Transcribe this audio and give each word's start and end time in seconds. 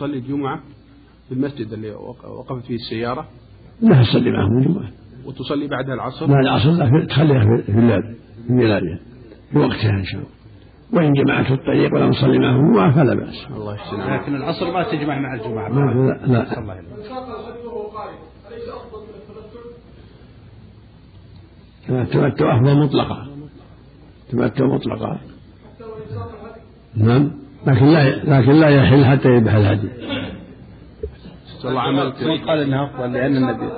تصلي 0.00 0.18
الجمعة 0.18 0.60
في 1.28 1.34
المسجد 1.34 1.72
اللي 1.72 1.90
وقفت 1.90 2.66
فيه 2.66 2.74
السيارة؟ 2.74 3.28
لا 3.80 4.02
تصلي 4.02 4.30
معهم 4.30 4.58
الجمعة. 4.58 4.90
وتصلي 5.24 5.68
بعدها 5.68 5.94
العصر؟ 5.94 6.26
بعد 6.26 6.44
العصر 6.44 6.70
لكن 6.70 7.06
تخليها 7.06 7.40
في 7.66 7.68
الليل 7.68 8.02
في 8.46 8.52
بلادها 8.52 8.98
في 9.52 9.58
وقتها 9.58 9.90
إن 9.90 10.04
شاء 10.04 10.20
الله. 10.20 10.30
وإن 10.92 11.12
جمعت 11.12 11.46
في 11.46 11.54
الطريق 11.54 11.94
ولم 11.94 12.10
تصلي 12.10 12.38
معهم 12.38 12.66
الجمعة 12.66 12.94
فلا 12.94 13.14
بأس. 13.14 13.46
الله 13.50 13.74
يحسن 13.74 13.96
لكن 13.96 14.36
العصر 14.36 14.72
ما 14.72 14.82
تجمع 14.82 15.18
مع 15.18 15.34
الجمعة. 15.34 15.68
لا 15.68 16.26
لا, 16.26 16.26
لا. 16.26 16.42
التمتع 21.88 22.56
أفضل 22.56 22.78
مطلقة 22.78 23.28
التمتع 24.32 24.66
مطلقة 24.66 25.20
نعم. 26.96 27.30
لكن 27.66 27.86
لا 27.86 28.40
لكن 28.40 28.52
لا 28.52 28.68
يحل 28.68 29.04
حتى 29.04 29.28
يذبح 29.28 29.54
الهدي 29.54 29.88
الله 31.64 31.80
عملت 31.80 32.22
من 32.22 32.38
قال 32.38 32.58
إنها 32.62 32.84
افضل 32.84 33.12
لأن 33.12 33.36
النبي 33.36 33.70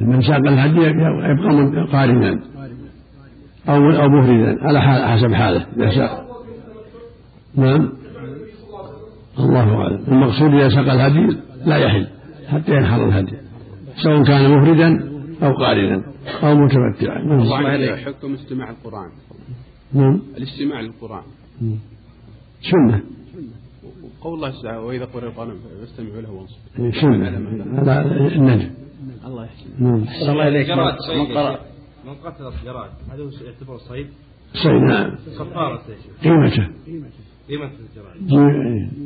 من 0.00 0.22
ساق 0.22 0.36
الهدي 0.36 0.80
يبقى 0.80 1.54
من 1.54 1.86
قارنا 1.86 2.40
أو 3.68 3.90
أو 3.90 4.08
مفردا 4.08 4.66
على 4.66 4.80
حال 4.82 5.04
حسب 5.04 5.34
حاله. 5.34 5.66
إذا 5.76 5.90
ساق 5.90 6.26
نعم. 7.56 7.92
الله 9.38 9.76
أعلم. 9.76 10.04
المقصود 10.08 10.54
إذا 10.54 10.68
ساق 10.68 10.92
الهدي 10.92 11.36
لا 11.66 11.76
يحل 11.76 12.06
حتى 12.48 12.72
ينحر 12.72 13.04
الهدي. 13.04 13.36
سواء 14.02 14.24
كان 14.24 14.58
مفردا 14.58 15.10
أو 15.42 15.52
قارنا 15.52 16.02
أو 16.42 16.54
متمتعا. 16.54 17.18
نعم. 17.18 17.40
الله 17.40 17.56
عليك 17.56 17.94
حكم 17.94 18.34
استماع 18.34 18.70
القرآن. 18.70 19.10
نعم. 19.94 20.20
الاستماع 20.36 20.80
للقرآن. 20.80 21.22
سنة. 22.60 23.02
وقول 24.20 24.34
الله 24.34 24.62
تعالى 24.62 24.78
وإذا 24.78 25.04
قرئ 25.04 25.26
القرآن 25.26 25.50
فاستمعوا 25.80 26.20
له 26.20 26.30
وانصتوا. 26.30 26.84
إيه، 26.84 26.90
سنة. 27.00 27.28
هذا 27.82 28.00
الندم 28.36 28.70
الله 29.26 29.44
يحسن. 29.44 29.84
نعم. 29.84 30.04
صلى 30.04 30.32
الله 30.32 30.62
جراد 30.62 30.94
من 31.16 31.36
قرأ. 31.36 31.58
من 32.06 32.14
قتل 32.14 32.46
الجراد 32.46 32.90
هذا 33.12 33.22
هو 33.22 33.28
يعتبر 33.46 33.76
صيد. 33.76 34.06
صيد 34.52 34.82
نعم. 34.82 35.10
كفارة؟ 35.38 35.82
قيمته. 36.24 36.68
قيمة 37.48 37.70
الجراد. 37.84 38.16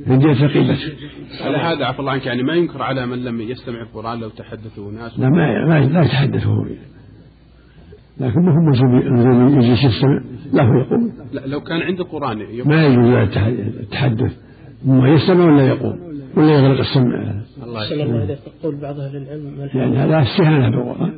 هدية 0.06 0.46
قيمته. 0.46 0.92
على 1.40 1.58
هذا 1.58 1.84
عفى 1.84 2.00
الله 2.00 2.12
عنك 2.12 2.26
يعني 2.26 2.42
ما 2.42 2.54
ينكر 2.54 2.82
على 2.82 3.06
من 3.06 3.24
لم 3.24 3.40
يستمع 3.40 3.80
القرآن 3.82 4.20
لو 4.20 4.28
تحدثوا 4.28 4.92
ناس. 4.92 5.18
لا 5.18 5.28
ما 5.28 5.64
ما 5.68 5.80
لا 5.86 6.02
يتحدث 6.02 6.46
هو 6.46 6.64
لكن 8.20 8.40
ما 8.40 8.52
هو 8.52 8.70
لزوم 8.70 9.58
يجلس 9.58 9.84
يستمع. 9.84 10.22
له 10.52 10.80
يقول. 10.80 11.10
لا 11.32 11.46
لو 11.46 11.60
كان 11.60 11.80
عنده 11.82 12.04
قرآن 12.04 12.40
يقول. 12.40 12.68
ما 12.68 12.86
يجوز 12.86 13.38
التحدث 13.80 14.32
ما 14.84 15.08
يستمع 15.08 15.44
ولا 15.44 15.66
يقول؟ 15.66 15.96
ولا 16.36 16.52
يغلق 16.52 16.80
السمع؟ 16.80 17.42
الله 17.62 17.92
الله 17.92 18.24
إليك. 18.24 18.38
قول 18.62 18.76
بعض 18.76 19.00
أهل 19.00 19.16
العلم. 19.16 19.44
من 19.44 19.68
يعني 19.74 19.96
هذا 19.96 20.22
استهانة 20.22 20.70
بالقرآن 20.70 21.12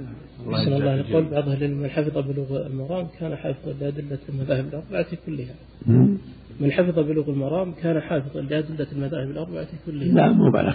أحسن 0.53 0.73
الله 0.73 0.95
إليك. 0.95 1.13
قول 1.13 1.25
بعض 1.25 1.49
أهل 1.49 1.65
العلم. 1.65 1.83
من 1.83 1.89
حفظ 1.89 2.19
بلوغ 2.19 2.67
المرام 2.67 3.07
كان 3.21 3.37
حافظا 3.37 3.73
لأدلة 3.81 4.19
المذاهب 4.29 4.65
الأربعة 4.69 5.07
كلها. 5.27 5.55
مم. 5.87 6.19
من 6.61 6.73
حفظ 6.73 6.99
بلوغ 6.99 7.31
المرام 7.31 7.73
كان 7.83 8.01
حافظا 8.01 8.41
لأدلة 8.41 8.87
المذاهب 8.93 9.31
الأربعة 9.31 9.69
كلها. 9.87 10.15
لا 10.15 10.33
مو 10.33 10.51
بالغ 10.51 10.75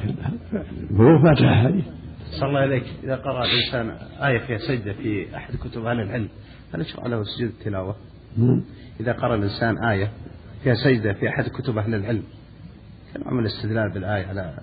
بلوغ 0.92 1.24
فاتحة 1.24 1.56
حديث 1.64 1.86
صلى 2.40 2.50
الله 2.50 2.60
عليك 2.60 2.84
إذا 3.04 3.16
قرأ 3.16 3.46
الإنسان 3.46 3.96
آية 4.28 4.38
فيها 4.38 4.58
سجدة 4.58 4.94
في 4.94 5.36
أحد 5.36 5.54
كتب 5.56 5.86
أهل 5.86 6.00
العلم 6.00 6.28
هل 6.74 6.82
يشرع 6.82 7.08
له 7.08 7.24
سجود 7.24 7.50
التلاوة؟ 7.60 7.96
إذا 9.00 9.12
قرأ 9.12 9.36
الإنسان 9.36 9.84
آية 9.84 10.12
فيها 10.64 10.74
سجدة 10.74 11.14
في 11.14 11.30
أحد 11.30 11.44
كتب 11.44 11.78
أهل 11.78 11.96
العلم. 11.96 12.24
كنوع 13.14 13.34
من 13.34 13.40
الاستدلال 13.40 13.94
بالآية 13.94 14.26
على 14.26 14.54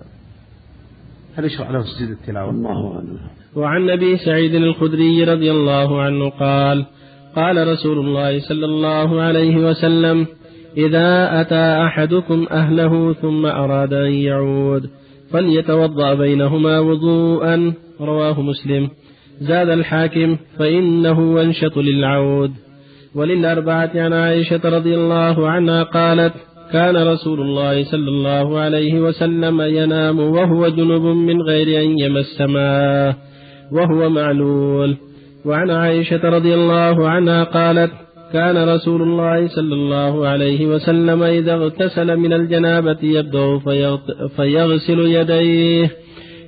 هل 1.35 1.45
يشرع 1.45 1.69
له 1.69 1.83
سجود 1.83 2.09
التلاوة؟ 2.09 2.49
الله 2.49 2.95
أعلم. 2.95 3.19
وعن 3.55 3.89
أبي 3.89 4.17
سعيد 4.17 4.55
الخدري 4.55 5.23
رضي 5.23 5.51
الله 5.51 6.01
عنه 6.01 6.29
قال 6.29 6.85
قال 7.35 7.67
رسول 7.67 7.99
الله 7.99 8.39
صلى 8.39 8.65
الله 8.65 9.21
عليه 9.21 9.57
وسلم 9.57 10.27
إذا 10.77 11.41
أتى 11.41 11.85
أحدكم 11.87 12.47
أهله 12.51 13.13
ثم 13.13 13.45
أراد 13.45 13.93
أن 13.93 14.11
يعود 14.11 14.89
فليتوضأ 15.31 16.13
بينهما 16.13 16.79
وضوءا. 16.79 17.73
رواه 18.01 18.41
مسلم. 18.41 18.89
زاد 19.41 19.69
الحاكم 19.69 20.37
فإنه 20.59 21.41
أنشط 21.41 21.77
للعود. 21.77 22.51
وللأربعة 23.15 23.91
عن 23.95 24.13
عائشة 24.13 24.61
رضي 24.65 24.95
الله 24.95 25.49
عنها 25.49 25.83
قالت 25.83 26.33
كان 26.71 27.07
رسول 27.07 27.41
الله 27.41 27.83
صلى 27.83 28.09
الله 28.09 28.59
عليه 28.59 28.99
وسلم 28.99 29.61
ينام 29.61 30.19
وهو 30.19 30.67
جنب 30.67 31.01
من 31.01 31.41
غير 31.41 31.81
أن 31.81 31.99
يمس 31.99 32.41
ماء 32.41 33.15
وهو 33.71 34.09
معلول. 34.09 34.97
وعن 35.45 35.71
عائشة 35.71 36.29
رضي 36.29 36.53
الله 36.53 37.09
عنها 37.09 37.43
قالت 37.43 37.91
كان 38.33 38.69
رسول 38.69 39.01
الله 39.01 39.47
صلى 39.47 39.73
الله 39.73 40.27
عليه 40.27 40.65
وسلم 40.65 41.23
إذا 41.23 41.53
اغتسل 41.53 42.17
من 42.17 42.33
الجنابة 42.33 42.97
يبدأ 43.03 43.59
فيغسل 44.35 44.99
يديه 44.99 45.91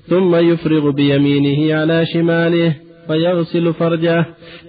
ثم 0.08 0.36
يفرغ 0.36 0.90
بيمينه 0.92 1.76
على 1.76 2.06
شماله 2.06 2.76
فيغسل 3.08 3.74
فرجه 3.74 4.26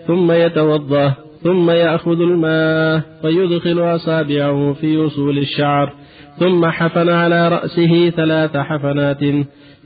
ثم 0.06 0.32
يتوضأ. 0.32 1.27
ثم 1.42 1.70
يأخذ 1.70 2.20
الماء 2.20 3.02
فيدخل 3.22 3.78
أصابعه 3.94 4.72
في 4.72 5.06
أصول 5.06 5.38
الشعر 5.38 5.92
ثم 6.38 6.66
حفن 6.66 7.08
على 7.08 7.48
رأسه 7.48 8.10
ثلاث 8.10 8.56
حفنات 8.56 9.20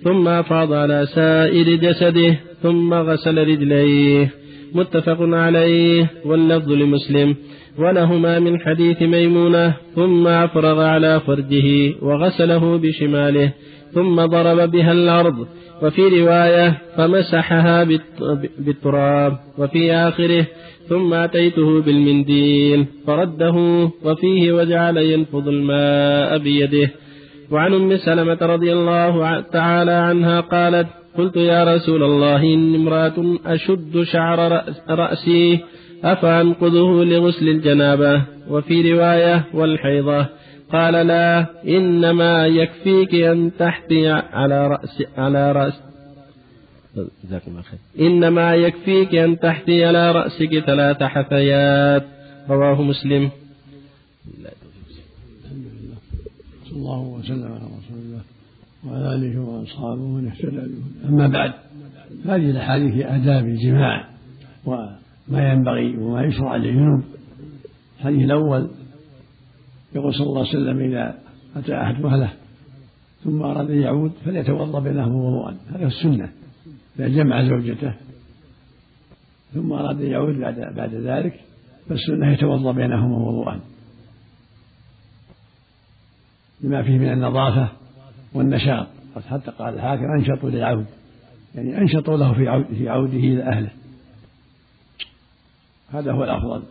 ثم 0.05 0.29
أفاض 0.29 0.73
على 0.73 1.07
سائر 1.15 1.77
جسده 1.77 2.39
ثم 2.63 2.95
غسل 2.95 3.39
رجليه. 3.39 4.42
متفق 4.75 5.17
عليه 5.21 6.11
واللفظ 6.25 6.73
لمسلم. 6.73 7.37
ولهما 7.79 8.39
من 8.39 8.61
حديث 8.61 9.03
ميمونة 9.03 9.75
ثم 9.95 10.27
أفرغ 10.27 10.83
على 10.83 11.21
فرجه 11.27 11.95
وغسله 12.03 12.79
بشماله 12.79 13.53
ثم 13.95 14.27
ضرب 14.27 14.71
بها 14.71 14.93
الأرض. 14.93 15.47
وفي 15.83 16.03
رواية 16.03 16.79
فمسحها 16.97 17.85
بالت- 17.85 18.49
بالتراب. 18.59 19.39
وفي 19.59 19.93
آخره 19.93 20.47
ثم 20.89 21.15
أتيته 21.15 21.83
بالمنديل. 21.83 22.87
فرده 23.07 23.89
وفيه 24.05 24.53
وجعل 24.53 24.97
ينفض 24.97 25.49
الماء 25.49 26.39
بيده. 26.39 26.91
وعن 27.51 27.75
أم 27.75 27.97
سلمة 27.97 28.39
رضي 28.43 28.73
الله 28.73 29.41
تعالى 29.41 29.93
عنها 29.93 30.41
قالت 30.41 30.87
قلت 31.19 31.37
يا 31.37 31.65
رسول 31.65 32.03
الله 32.03 32.43
إني 32.43 32.77
امرأة 32.77 33.39
أشد 33.47 34.03
شعر 34.03 34.53
رأس 34.53 34.81
رأسي 34.89 35.61
أفأنقذه 36.05 37.05
لغسل 37.05 37.49
الجنابة؟ 37.49 38.23
وفي 38.49 38.93
رواية 38.93 39.45
والحيضة. 39.55 40.27
قال 40.73 41.07
لا 41.07 41.47
إنما 41.69 42.47
يكفيك 42.47 43.15
أن 43.15 43.51
تحتي 43.59 44.09
على 44.09 44.67
راس 44.67 45.03
على 45.17 45.53
راس 45.53 45.81
جزاك 47.25 47.43
الله 47.49 47.63
خير. 47.63 48.07
إنما 48.07 48.55
يكفيك 48.55 49.15
أن 49.15 49.39
تحتي 49.39 49.85
على 49.85 50.13
رأسك 50.13 50.59
ثلاث 50.59 51.03
حثيات. 51.03 52.05
رواه 52.51 52.83
مسلم. 52.83 53.31
صلى 56.69 56.77
الله 56.77 57.01
وسلم 57.01 57.45
على 57.45 57.57
رسول 57.57 57.91
الله. 57.91 57.92
وعلى 58.87 59.15
اله 59.15 59.41
واصحابه 59.41 60.03
ومن 60.03 60.29
اهتدى 60.29 60.75
أما 61.09 61.29
بعد 61.29 61.53
هذه 62.25 62.51
الأحاديث 62.51 62.95
في 62.95 63.07
آداب 63.17 63.45
الجماع 63.45 64.09
وما 64.65 65.53
ينبغي 65.53 65.97
وما 65.97 66.23
يشرع 66.23 66.57
للجنوب. 66.57 67.05
الحديث 67.99 68.25
الأول 68.25 68.71
يقول 69.95 70.15
صلى 70.15 70.27
الله 70.27 70.39
عليه 70.39 70.51
وسلم 70.51 70.79
إذا 70.79 71.19
أتى 71.57 71.83
أحد 71.83 72.05
اهله 72.05 72.33
ثم 73.25 73.43
أراد 73.43 73.71
أن 73.71 73.79
يعود 73.79 74.13
فليتوضأ 74.25 74.81
بينهم 74.81 75.15
وضوءا 75.15 75.57
هذا 75.75 75.87
السنة. 75.87 76.33
إذا 76.99 77.09
جمع 77.09 77.49
زوجته 77.49 77.95
ثم 79.55 79.73
أراد 79.73 80.01
أن 80.01 80.11
يعود 80.11 80.35
بعد 80.35 80.75
بعد 80.77 80.95
ذلك 80.95 81.41
فالسنة 81.89 82.33
يتوضأ 82.33 82.73
بينهما 82.73 83.17
وضوءا 83.17 83.61
لما 86.61 86.83
فيه 86.83 86.99
من 86.99 87.13
النظافة 87.13 87.82
والنشاط. 88.35 88.87
حتى 89.31 89.51
قال 89.51 89.75
الحاكم 89.75 90.05
أنشطوا 90.19 90.51
للعود 90.51 90.87
يعني 91.55 91.79
أنشطوا 91.79 92.17
له 92.17 92.35
في 92.35 92.49
عود 92.49 92.67
في 92.67 92.89
عوده 92.89 93.19
إلى 93.19 93.43
أهله. 93.43 93.71
هذا 95.93 96.13
هو 96.13 96.25
الأفضل. 96.25 96.63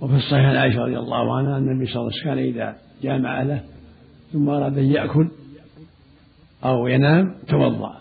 وفي 0.00 0.16
الصحيح 0.16 0.46
عن 0.46 0.56
عائشة 0.56 0.78
رضي 0.78 0.98
الله 0.98 1.36
عنها 1.36 1.58
أن 1.58 1.68
النبي 1.68 1.86
صلى 1.86 2.00
الله 2.00 2.12
عليه 2.12 2.20
وسلم 2.20 2.24
كان 2.24 2.38
إذا 2.38 2.76
جامع 3.02 3.40
أهله 3.40 3.64
ثم 4.32 4.48
أراد 4.48 4.78
أن 4.78 4.84
يأكل 4.84 5.28
أو 6.64 6.86
ينام 6.86 7.34
توضأ. 7.48 8.00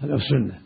هذا 0.00 0.14
السنة. 0.14 0.58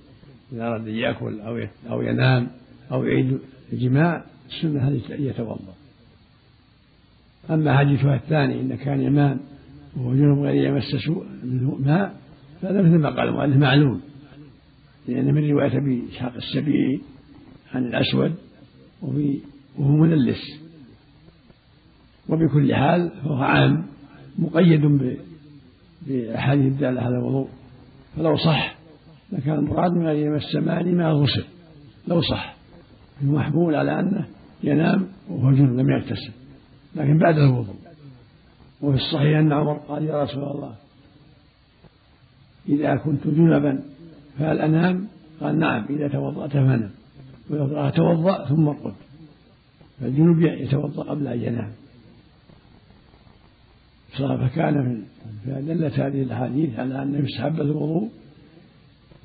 إذا 0.53 0.67
أراد 0.67 0.89
أن 0.89 0.95
يأكل 0.95 1.41
أو 1.41 1.67
أو 1.91 2.03
ينام 2.03 2.49
أو 2.93 3.05
يعيد 3.05 3.39
الجماع 3.73 4.25
السنة 4.49 4.89
هذه 4.89 5.01
يتوضأ. 5.09 5.75
أما 7.51 7.79
حديثها 7.79 8.15
الثاني 8.15 8.61
إن 8.61 8.77
كان 8.77 9.01
ينام 9.01 9.41
وهو 9.97 10.15
جنوب 10.15 10.39
غير 10.39 10.65
يمس 10.65 10.97
سوء 11.07 11.25
منه 11.45 11.79
ماء 11.85 12.15
فهذا 12.63 12.83
مثل 12.83 12.99
ما 12.99 13.09
قال 13.09 13.29
المؤلف 13.29 13.57
معلوم. 13.57 14.01
لأن 15.09 15.35
من 15.35 15.51
رواية 15.51 15.79
أبي 15.79 16.05
إسحاق 16.13 16.35
السبيعي 16.35 17.01
عن 17.75 17.85
الأسود 17.85 18.35
وفي 19.03 19.41
وهو 19.79 19.97
مدلس 19.97 20.61
وبكل 22.29 22.75
حال 22.75 23.11
فهو 23.25 23.43
عام 23.43 23.87
مقيد 24.39 24.81
بأحاديث 26.07 26.73
الدالة 26.73 27.01
على 27.01 27.19
الوضوء. 27.19 27.49
فلو 28.17 28.37
صح 28.37 28.77
لكان 29.33 29.55
المراد 29.55 29.93
من 29.93 30.07
أن 30.07 30.17
يمس 30.17 30.57
ماني 30.57 30.93
ما 30.93 31.11
غسل. 31.11 31.45
لو 32.09 32.21
صح. 32.21 32.57
المحمول 33.23 33.75
على 33.75 34.01
أنه 34.01 34.27
ينام 34.63 35.07
وهو 35.29 35.53
جنب 35.53 35.79
لم 35.81 35.91
يغتسل. 35.91 36.33
لكن 36.97 37.19
بعد 37.19 37.39
الوضوء. 37.39 37.74
وفي 38.81 38.97
الصحيح 38.97 39.39
أن 39.39 39.53
عمر 39.53 39.77
قال 39.77 40.05
يا 40.05 40.23
رسول 40.23 40.43
الله 40.43 40.75
إذا 42.69 42.97
كنت 42.97 43.27
جنبا 43.27 43.83
فهل 44.39 44.61
أنام؟ 44.61 45.09
قال 45.41 45.59
نعم 45.59 45.85
إذا 45.91 46.09
توضأت 46.09 46.53
فنم. 46.53 46.91
ولو 47.51 47.91
توضأ 47.91 48.49
ثم 48.49 48.69
ارقد 48.69 48.95
فالجنوب 50.01 50.41
يتوضأ 50.41 51.03
قبل 51.03 51.27
أن 51.27 51.41
ينام. 51.41 51.71
فكان 54.19 55.03
دلت 55.47 56.01
هذه 56.01 56.23
الأحاديث 56.23 56.79
على 56.79 57.03
أنه 57.03 57.19
يستحب 57.19 57.61
الوضوء 57.61 58.09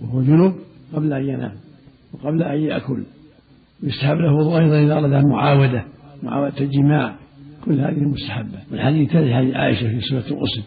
وهو 0.01 0.22
جنوب 0.22 0.56
قبل 0.94 1.13
أن 1.13 1.30
ينام 1.30 1.56
وقبل 2.13 2.44
أن 2.44 2.60
يأكل. 2.60 3.04
يستحب 3.84 4.16
له 4.16 4.30
الوضوء 4.30 4.60
أيضا 4.60 4.84
إذا 4.84 4.94
أراد 4.94 5.13
المعاودة 5.13 5.86
معاودة 6.24 6.62
الجماع. 6.62 7.16
كل 7.66 7.80
هذه 7.80 8.00
مستحبة 8.00 8.60
والحديث 8.72 9.12
تلي 9.12 9.36
حديث 9.36 9.56
عائشة 9.56 9.90
في 9.90 10.02
سورة 10.02 10.38
الغسل. 10.38 10.64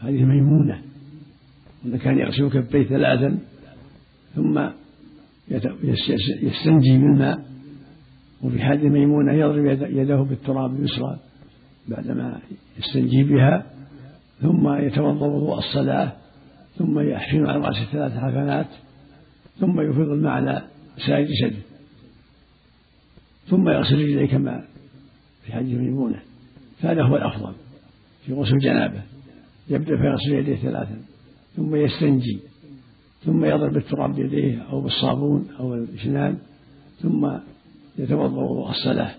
هذه 0.00 0.24
ميمونة. 0.24 0.82
أنه 1.84 1.98
كان 1.98 2.18
يغسل 2.18 2.48
كفيه 2.48 2.84
ثلاثا 2.84 3.38
ثم 4.34 4.68
يستنجي 6.42 6.98
بالماء 6.98 7.44
وفي 8.42 8.62
حديث 8.62 8.92
ميمونة 8.92 9.32
يضرب 9.32 9.64
يده 9.82 10.16
بالتراب 10.16 10.74
اليسرى 10.74 11.18
بعدما 11.88 12.38
يستنجي 12.78 13.22
بها 13.22 13.66
ثم 14.42 14.74
يتوضأ 14.74 15.26
وضوء 15.26 15.58
الصلاة 15.58 16.12
ثم 16.78 17.00
يحفن 17.00 17.46
على 17.46 17.58
رأسه 17.58 17.84
ثلاث 17.92 18.12
حفنات 18.12 18.66
ثم 19.60 19.80
يفيض 19.80 20.08
الماء 20.10 20.32
على 20.32 20.62
سائر 21.06 21.26
جسده 21.26 21.62
ثم 23.48 23.68
يغسل 23.68 23.94
رجليه 23.94 24.26
كما 24.26 24.64
في 25.46 25.52
حديث 25.52 25.78
ميمونه 25.78 26.22
هذا 26.80 27.02
هو 27.02 27.16
الأفضل. 27.16 27.52
في 28.26 28.32
غسل 28.32 28.54
الجنابة. 28.54 29.02
يبدأ 29.68 29.96
فيغسل 29.96 30.32
يديه 30.32 30.56
ثلاثا. 30.56 30.96
ثم 31.56 31.76
يستنجي. 31.76 32.40
ثم 33.24 33.44
يضرب 33.44 33.72
بالتراب 33.72 34.14
بيديه 34.14 34.62
أو 34.62 34.80
بالصابون 34.80 35.48
أو 35.60 35.74
الاسنان 35.74 36.38
ثم 37.02 37.30
يتوضأ 37.98 38.42
وضوء 38.42 38.70
الصلاه 38.70 39.14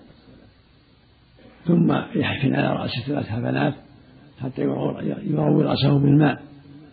ثم 1.66 1.92
يحفن 1.92 2.56
على 2.56 2.68
رأسه 2.68 3.06
ثلاث 3.08 3.26
حفنات 3.26 3.74
حتى 4.40 4.62
يروي 4.62 5.64
رأسه 5.64 6.00
بالماء. 6.00 6.42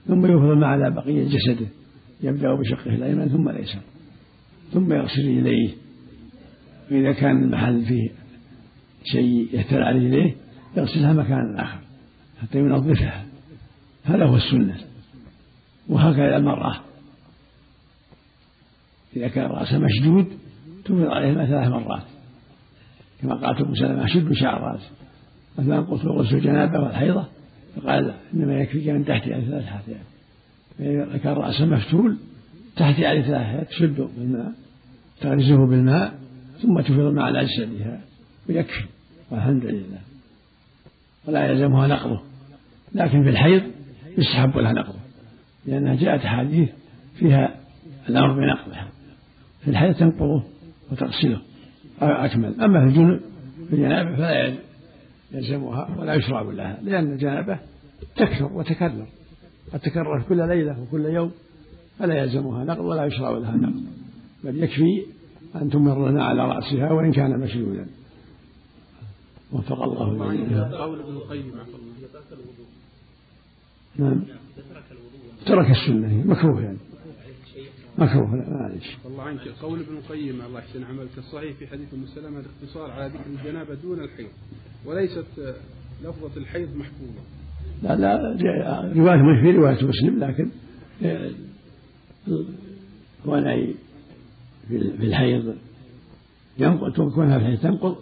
ثم 0.06 0.26
يفض 0.26 0.44
الماء 0.44 0.68
على 0.68 0.90
بقية 0.90 1.24
جسده. 1.24 1.66
يبدأ 2.22 2.54
بشقه 2.54 2.94
الأيمن 2.94 3.28
ثم 3.28 3.48
الأيسر. 3.48 3.80
ثم 4.72 4.92
يغسل 4.92 5.28
رجليه 5.28 5.70
وإذا 6.90 7.12
كان 7.12 7.44
المحل 7.44 7.84
فيه 7.84 8.21
شيء 9.04 9.48
يهتل 9.52 9.82
على 9.82 9.98
رجليه 9.98 10.34
يغسلها 10.76 11.12
مكانا 11.12 11.62
آخر 11.62 11.78
حتى 12.42 12.58
ينظفها 12.58 13.24
هذا 14.04 14.24
هو 14.24 14.36
السنة. 14.36 14.76
وهكذا 15.88 16.36
المرأة. 16.36 16.80
إذا 19.16 19.28
كان 19.28 19.46
رأسها 19.46 19.78
مشدود 19.78 20.26
تفرض 20.84 21.10
عليه 21.10 21.34
ثلاث 21.34 21.68
مرات. 21.68 22.02
كما 23.22 23.34
قالت 23.34 23.60
أم 23.60 23.74
سلمة 23.74 24.06
شد 24.06 24.32
شعر 24.32 24.60
راسه 24.60 24.90
مثلا 25.58 25.80
قلت 25.80 26.04
غسل 26.04 26.36
الجنابة 26.36 26.80
والحيضة. 26.80 27.26
فقال 27.76 28.14
إنما 28.34 28.54
يكفيك 28.54 28.88
من 28.88 29.04
تحت 29.04 29.28
على 29.28 29.44
ثلاث 29.44 29.64
حافيات 29.64 30.06
فإذا 30.78 31.18
كان 31.18 31.32
رأسه 31.32 31.66
مفتول 31.66 32.16
تحت 32.76 33.00
على 33.00 33.22
ثلاث 33.22 33.46
حافيات 33.46 33.68
تشده 33.68 34.08
بالماء 34.16 34.52
تغرزه 35.20 35.66
بالماء 35.66 36.18
ثم 36.62 36.80
تفيض 36.80 37.00
الماء 37.00 37.24
على 37.24 37.40
اجسادها 37.40 38.00
ويكفي. 38.48 38.84
والحمد 39.30 39.64
لله. 39.64 39.98
ولا 41.26 41.46
يلزمها 41.46 41.86
نقضه. 41.86 42.20
لكن 42.94 43.22
في 43.22 43.28
الحيض 43.28 43.62
يستحب 44.18 44.58
لها 44.58 44.72
نقضه. 44.72 44.98
لأنها 45.66 45.94
جاءت 45.94 46.20
أحاديث 46.20 46.68
فيها 47.14 47.54
الأمر 48.08 48.32
بنقضها. 48.32 48.88
في 49.60 49.70
الحيض 49.70 49.94
تنقضه 49.94 50.42
وتغسله. 50.92 51.40
أكمل. 52.00 52.60
أما 52.60 52.80
في 52.80 52.86
الجنوب 52.86 53.20
في 53.68 53.72
الجنابة 53.72 54.16
فلا 54.16 54.54
يلزمها 55.32 55.96
ولا 55.98 56.14
يشرع 56.14 56.42
لها. 56.42 56.78
لأن 56.82 57.12
الجنابة 57.12 57.58
تكثر 58.16 58.52
وتكرر. 58.52 59.06
قد 59.72 59.80
تكرر 59.80 60.22
كل 60.28 60.48
ليلة 60.48 60.80
وكل 60.80 61.04
يوم 61.04 61.32
فلا 61.98 62.14
يلزمها 62.14 62.64
نقض 62.64 62.84
ولا 62.84 63.04
يشرع 63.04 63.30
لها 63.30 63.56
نقض. 63.56 63.82
بل 64.44 64.62
يكفي 64.62 65.06
أن 65.54 65.70
تمر 65.70 66.08
الماء 66.08 66.22
على 66.22 66.42
رأسها 66.42 66.92
وإن 66.92 67.12
كان 67.12 67.40
مشلولا 67.40 67.86
وفق 69.52 69.82
الله 69.82 70.34
جميعا 70.34 70.68
قول 70.68 71.00
ابن 71.00 71.12
القيم 71.12 71.52
نعم. 73.96 74.22
ترك 75.46 75.70
السنة 75.70 76.24
مكروه 76.26 76.62
يعني. 76.62 76.78
مكروه 77.98 78.26
معلش 78.26 78.96
الله 79.06 79.22
عنك. 79.22 79.40
قول 79.62 79.80
ابن 79.80 79.96
القيم 79.96 80.40
الله 80.40 80.58
يحسن 80.58 80.84
عملك 80.84 81.18
الصحيح 81.18 81.56
في 81.56 81.66
حديث 81.66 81.94
أم 81.94 82.06
سلمة 82.06 82.40
الاقتصار 82.40 82.90
على 82.90 83.06
ذكر 83.12 83.26
الجنابة 83.26 83.74
دون 83.74 84.00
الحيض 84.00 84.28
وليست 84.86 85.56
لفظة 86.04 86.36
الحيض 86.36 86.76
محفوظة. 86.76 87.20
لا 87.82 87.96
لا 87.96 88.18
رواية 88.96 89.22
مش 89.22 89.40
في 89.42 89.50
رواية 89.50 89.84
مسلم 89.84 90.18
لكن 90.24 90.50
وأنا 93.24 93.66
في 94.68 94.76
الحيض 95.06 95.54
ينقض 96.58 96.92
تكون 96.92 97.28
في 97.28 97.36
الحيض 97.36 97.58
تنقض 97.58 97.96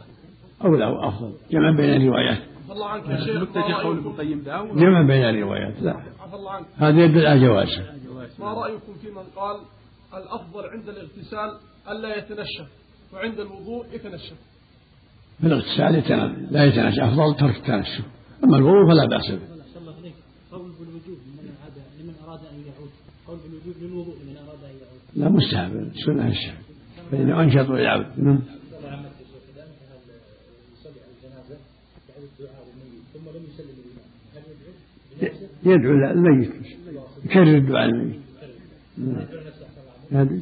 أولى 0.65 0.87
وأفضل 0.87 1.33
جمع 1.51 1.77
بين 1.77 2.03
الروايات. 2.03 2.39
الله 2.71 2.87
عنك 2.87 3.09
يا 3.09 3.25
شيخ. 3.25 3.43
متجه 3.43 3.75
قول 3.75 3.99
ابن 3.99 4.07
القيم 4.07 4.43
جمع 4.77 5.03
بين 5.03 5.25
الروايات 5.25 5.83
لا. 5.83 6.03
هذا 6.77 7.05
يدل 7.05 7.27
على 7.27 7.41
جوازه 7.41 7.83
ما 8.39 8.53
رأيكم 8.53 8.95
في 9.03 9.11
من 9.11 9.23
قال 9.37 9.57
الأفضل 10.15 10.65
عند 10.69 10.89
الاغتسال 10.89 11.51
ألا 11.91 12.19
يتنشف 12.19 12.69
وعند 13.13 13.41
الوضوء 13.41 13.87
يتنشف؟ 13.95 14.37
في 15.41 15.47
الاغتسال 15.47 16.47
لا 16.51 16.65
يتنشف. 16.65 17.03
أفضل 17.03 17.37
ترك 17.37 17.57
التنشف. 17.57 18.05
أما 18.45 18.57
الوضوء 18.57 18.93
فلا 18.93 19.07
بأس 19.07 19.31
به. 19.31 19.39
قول 20.53 20.73
بالوجوب 20.81 21.19
لمن 21.27 21.55
أراد 21.63 21.77
لمن 22.01 22.15
أراد 22.27 22.41
أن 22.41 22.59
يعود. 22.67 22.91
قول 23.27 23.39
بالوجوب 23.39 23.83
للوضوء 23.83 24.15
لمن 24.15 24.37
أراد 24.37 24.65
أن 24.65 24.75
يعود. 24.81 25.01
لا 25.17 25.29
مستحب. 25.29 25.91
سنة 26.07 26.29
الشهر 26.29 26.57
فإنه 27.11 27.43
أنشط 27.43 27.71
ويعود 30.91 32.81
نعم 35.23 35.73
يدعو؟ 35.79 36.11
الميت. 36.11 36.51
يكرر 37.25 37.57
الدعاء 37.57 37.89
الميت؟ 37.89 38.21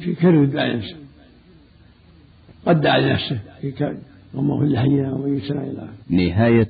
يكرر 0.07 0.43
الدعاء 0.43 0.67
لنفسه 0.67 0.97
قد 2.65 2.81
دعا 2.81 2.99
لنفسه 2.99 3.39
اللهم 4.33 4.51
اغفر 4.51 4.65
لحينا 4.65 5.13
وميتنا 5.13 5.63
إلى 5.63 5.89
نهاية 6.09 6.67